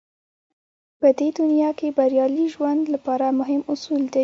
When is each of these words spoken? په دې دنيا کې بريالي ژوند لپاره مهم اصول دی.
په 0.99 1.07
دې 1.19 1.29
دنيا 1.39 1.69
کې 1.79 1.87
بريالي 1.97 2.45
ژوند 2.53 2.83
لپاره 2.93 3.25
مهم 3.39 3.61
اصول 3.73 4.03
دی. 4.13 4.19